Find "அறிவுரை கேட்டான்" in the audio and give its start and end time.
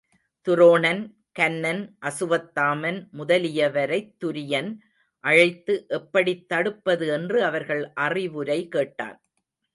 7.93-9.21